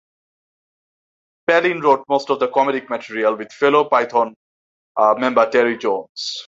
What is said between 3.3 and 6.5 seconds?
with fellow Python member Terry Jones.